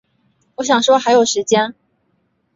[0.55, 1.75] 我想说还有时间